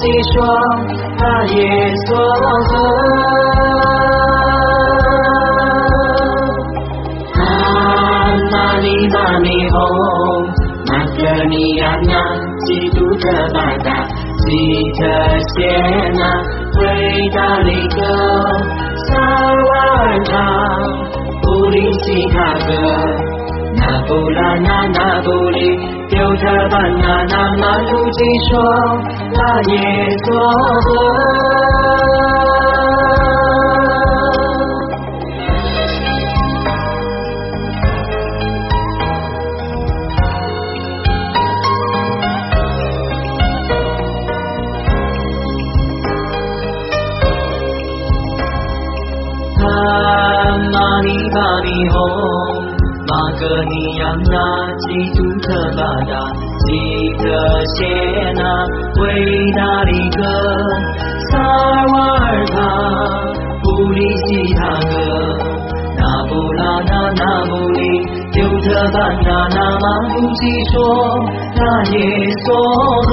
[0.00, 0.42] 西说
[1.18, 1.58] 那也
[1.92, 2.16] 梭
[2.68, 2.72] 梭
[7.34, 7.42] 啊
[8.50, 9.76] 那里那里红
[10.86, 12.12] 那个尼呀那
[12.64, 13.92] 基督的玛达
[14.38, 15.04] 西特
[15.52, 15.68] 谢
[16.14, 16.20] 那
[16.80, 18.00] 维达里格
[19.06, 20.32] 萨瓦尔卡
[21.42, 22.72] 布里西卡格
[23.76, 25.76] 那布拉那那布里
[26.08, 29.09] 丢特班那那那路基说。
[29.68, 31.69] 也做过
[59.12, 60.22] 维达里格，
[61.30, 61.38] 萨
[61.92, 61.94] 瓦
[62.26, 62.54] 尔塔，
[63.60, 64.92] 布里西塔格，
[65.98, 67.78] 那布拉那那布里，
[68.34, 70.40] 纽特班那那玛布吉
[70.72, 70.78] 说，
[71.56, 71.60] 那
[71.92, 71.98] 耶
[72.46, 73.09] 索。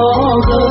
[0.00, 0.69] 耶梭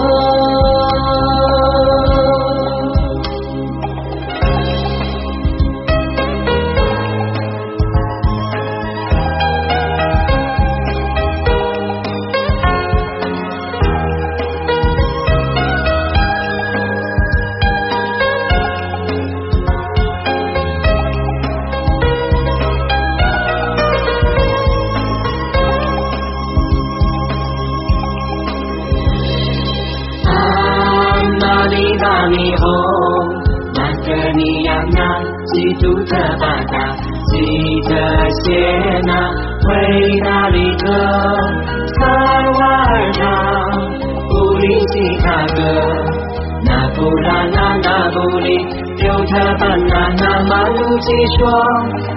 [51.00, 51.48] 马鲁基说，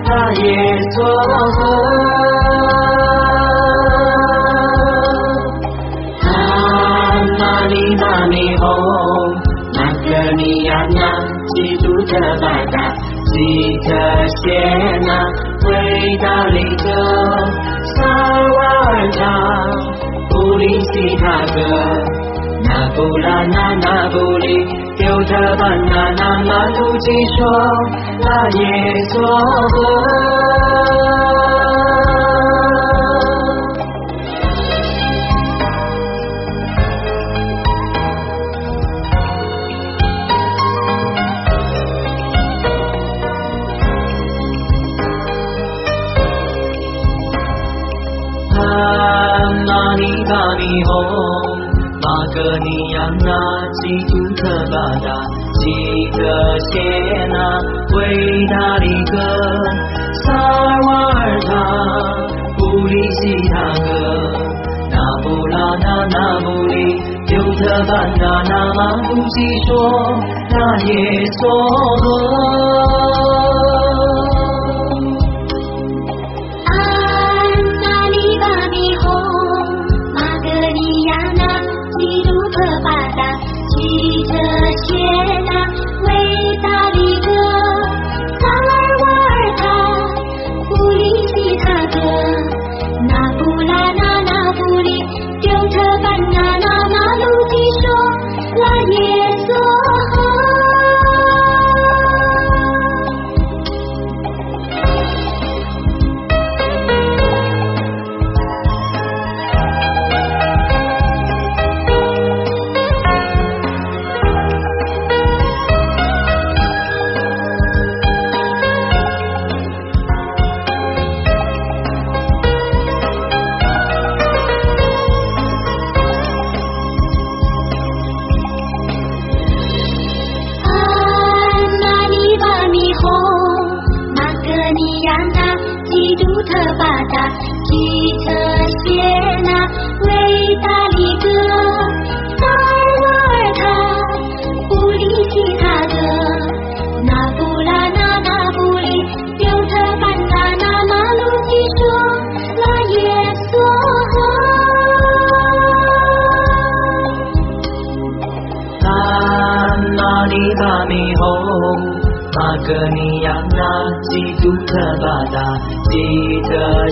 [0.04, 0.10] 那
[0.42, 0.42] 耶
[0.90, 0.96] 梭
[1.54, 1.56] 河。
[7.38, 8.66] 玛尼玛尼哄。
[10.34, 11.00] 尼亚那，
[11.54, 12.76] 基督特巴达，
[13.26, 13.32] 基
[13.84, 13.88] 特
[14.42, 14.44] 谢
[15.02, 15.08] 那，
[15.68, 15.70] 维
[16.18, 16.84] 达利格，
[17.94, 19.20] 萨瓦尔塔，
[20.28, 21.22] 布里西塔
[21.54, 21.60] 格，
[22.64, 24.44] 那布拉那那布里，
[24.96, 27.40] 丢特班那那马鲁基说，
[28.34, 28.64] 那耶
[29.10, 29.12] 梭
[57.92, 59.18] 那，维达利格，
[60.24, 60.88] 萨瓦
[61.20, 61.50] 尔塔，
[62.56, 63.86] 布里西塔格，
[64.90, 66.72] 那布拉那那布里，
[67.28, 69.70] 尤特班那那玛布西说，
[70.50, 70.90] 那耶
[71.38, 71.40] 梭
[72.02, 73.11] 河。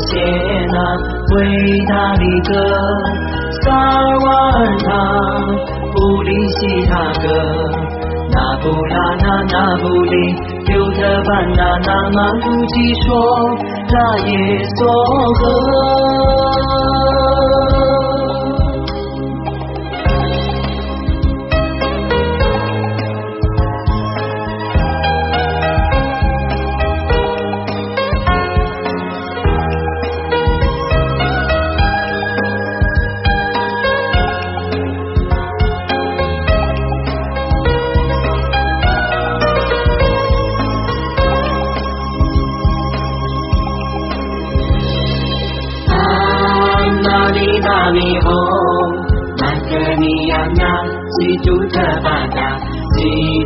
[0.08, 0.12] 写
[0.72, 0.76] 那，
[1.36, 1.38] 伟
[1.88, 2.50] 大的歌，
[3.62, 4.26] 萨尔瓦
[4.58, 4.86] 尔塔，
[5.92, 7.24] 布里西塔格，
[8.32, 10.14] 那布拉那那布里，
[10.72, 13.08] 尤特班那那马鲁基说，
[13.88, 13.94] 那
[14.26, 14.32] 耶
[14.76, 14.78] 索
[15.34, 15.40] 河。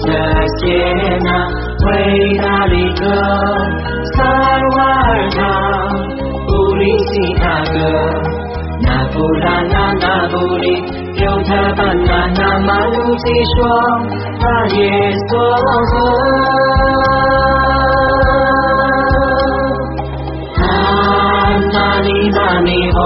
[0.05, 0.12] 基特
[0.59, 0.62] 谢
[1.25, 1.29] 那，
[1.87, 1.88] 维
[2.37, 3.03] 达利格，
[4.12, 4.23] 萨
[4.77, 4.77] 瓦
[5.09, 5.38] 尔塔，
[6.47, 7.73] 布里西塔格，
[8.83, 10.67] 那布拉那那布里，
[11.17, 13.25] 尤特巴那那马鲁基
[13.57, 13.64] 说，
[14.40, 14.43] 他
[14.77, 14.81] 耶
[15.29, 15.31] 梭
[15.90, 15.93] 诃。
[20.57, 20.62] 哈
[21.73, 22.97] 玛尼玛尼吽，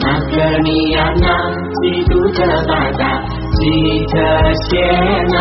[0.00, 1.24] 那格尼亚那
[1.80, 2.36] 基督特
[2.68, 3.02] 巴达，
[3.56, 4.14] 基特
[4.68, 4.68] 谢
[5.28, 5.34] 那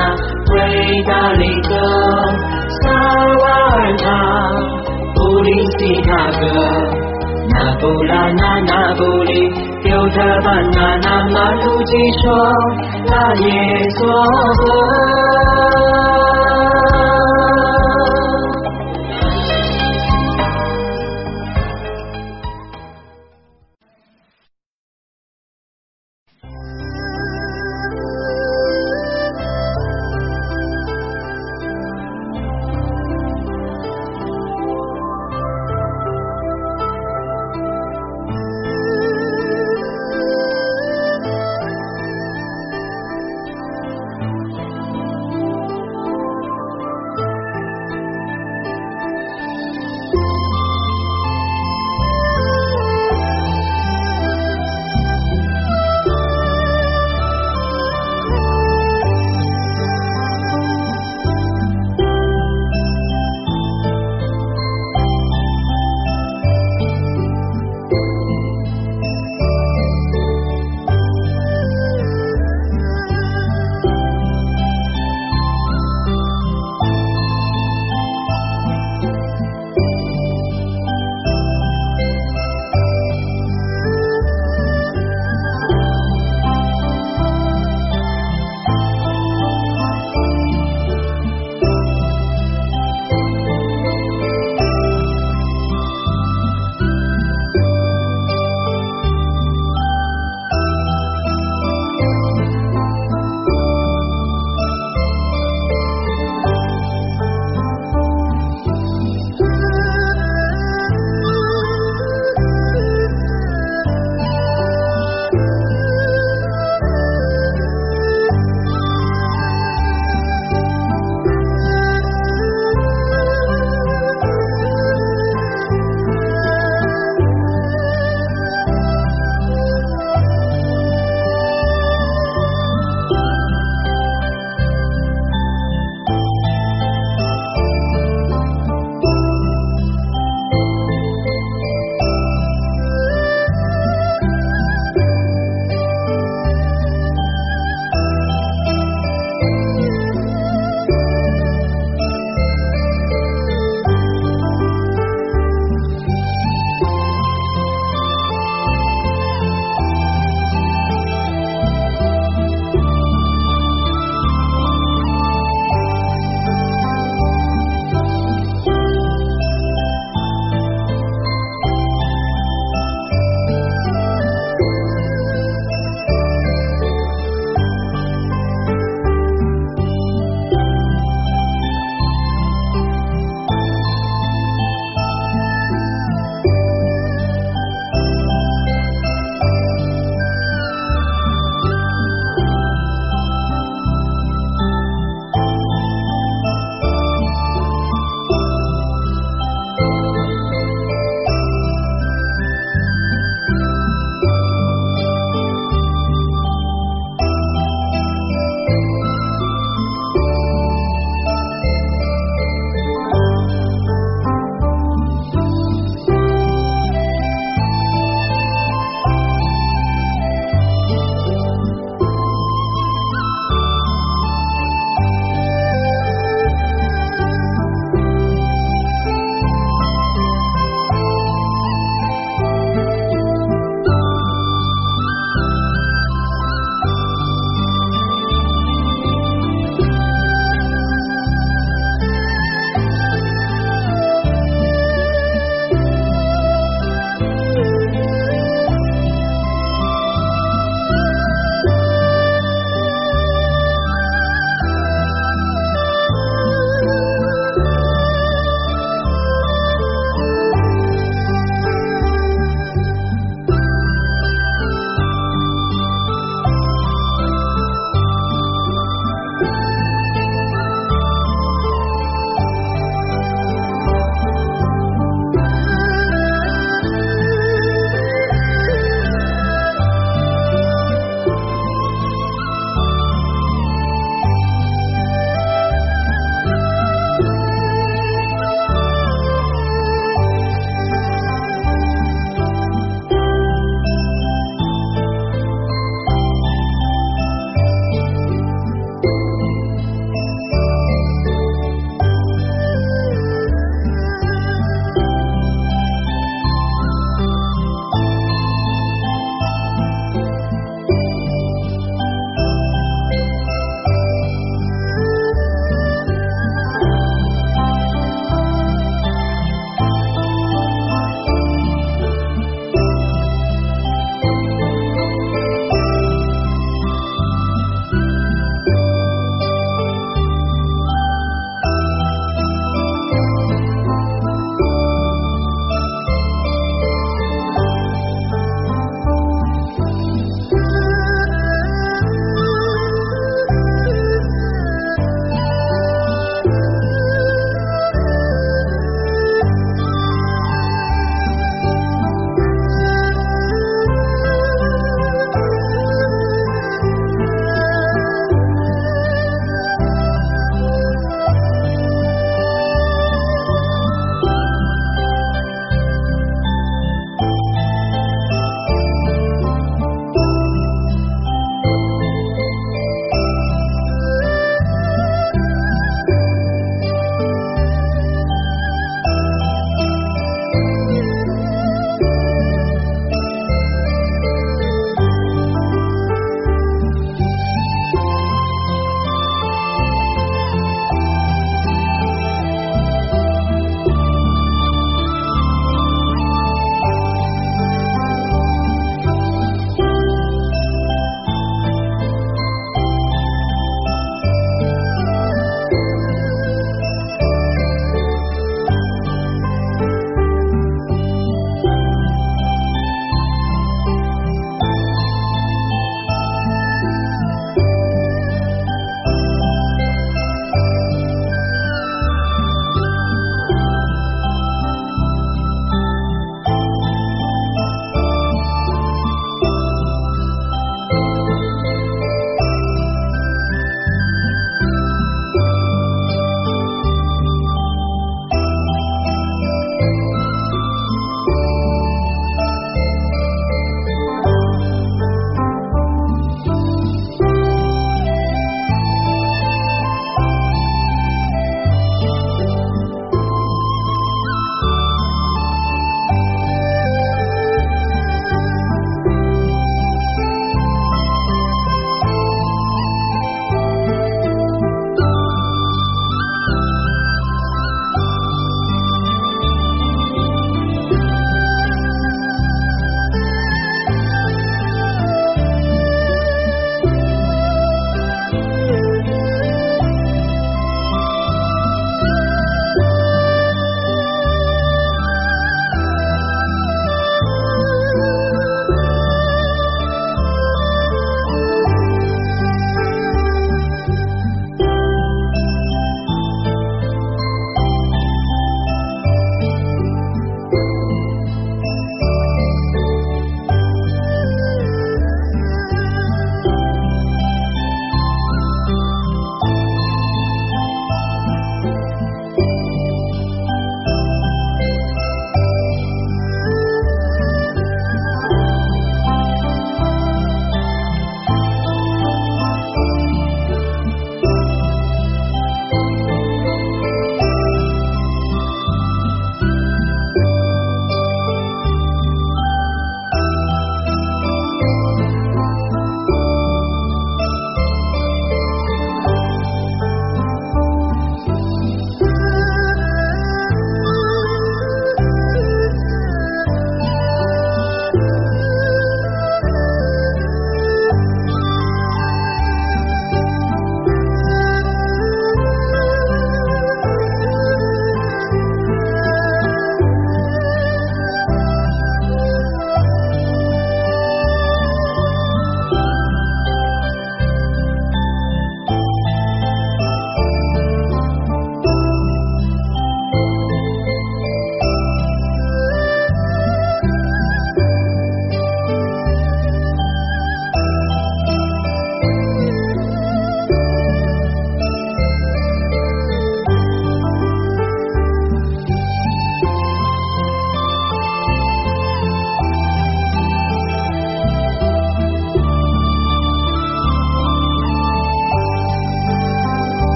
[0.55, 1.69] 维达利格，
[2.81, 2.83] 萨
[3.41, 3.43] 瓦
[3.75, 4.03] 尔塔，
[5.13, 6.41] 布里西塔格。
[7.49, 9.29] 那布拉那那布里，
[9.83, 11.91] 丢特巴那那马鲁基
[12.21, 12.23] 说，
[13.05, 13.47] 那耶
[13.97, 13.99] 梭
[14.61, 16.14] 诃。